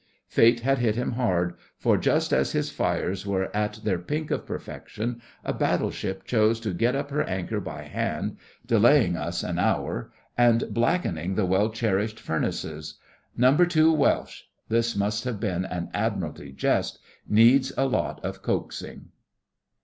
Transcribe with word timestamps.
Fate 0.27 0.61
had 0.61 0.79
hit 0.79 0.95
him 0.95 1.11
hard, 1.11 1.53
for, 1.77 1.95
just 1.95 2.33
as 2.33 2.53
his 2.53 2.71
fires 2.71 3.23
were 3.27 3.55
at 3.55 3.75
their 3.83 3.99
pink 3.99 4.31
of 4.31 4.47
perfection, 4.47 5.21
a 5.45 5.53
battleship 5.53 6.23
chose 6.23 6.59
to 6.61 6.73
get 6.73 6.95
up 6.95 7.11
her 7.11 7.21
anchor 7.25 7.59
by 7.59 7.83
hand, 7.83 8.37
delaying 8.65 9.15
us 9.15 9.43
an 9.43 9.59
hour, 9.59 10.09
and 10.35 10.63
blackening 10.73 11.35
the 11.35 11.45
well 11.45 11.69
cherished 11.69 12.19
furnaces. 12.19 12.95
'No. 13.37 13.55
2 13.57 13.93
Welsh' 13.93 14.45
(this 14.69 14.95
must 14.95 15.23
have 15.25 15.39
been 15.39 15.65
an 15.65 15.91
Admiralty 15.93 16.51
jest) 16.51 16.97
needs 17.29 17.71
a 17.77 17.85
lot 17.85 18.19
of 18.25 18.41
coaxing. 18.41 19.09